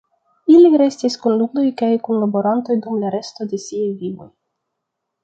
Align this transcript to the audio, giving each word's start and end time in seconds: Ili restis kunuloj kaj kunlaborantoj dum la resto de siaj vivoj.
Ili 0.51 0.69
restis 0.81 1.17
kunuloj 1.25 1.65
kaj 1.81 1.89
kunlaborantoj 2.07 2.79
dum 2.87 2.97
la 3.05 3.13
resto 3.17 3.47
de 3.53 3.61
siaj 3.67 3.91
vivoj. 4.01 4.29